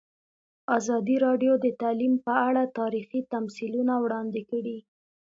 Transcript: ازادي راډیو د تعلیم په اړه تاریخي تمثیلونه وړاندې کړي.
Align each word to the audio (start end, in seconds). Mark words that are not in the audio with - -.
ازادي 0.77 1.15
راډیو 1.25 1.53
د 1.65 1.67
تعلیم 1.81 2.13
په 2.25 2.33
اړه 2.47 2.63
تاریخي 2.79 3.21
تمثیلونه 3.33 3.93
وړاندې 4.03 4.41
کړي. 4.51 4.77